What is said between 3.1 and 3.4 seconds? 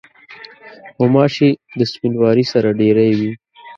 وي.